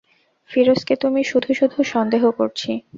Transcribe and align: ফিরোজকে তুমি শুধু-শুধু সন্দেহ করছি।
ফিরোজকে 0.49 0.93
তুমি 0.95 1.21
শুধু-শুধু 1.23 1.77
সন্দেহ 1.83 2.23
করছি। 2.31 2.71